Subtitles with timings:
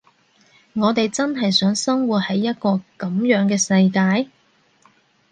[0.73, 4.31] 我哋真係想生活喺一個噉樣嘅世界？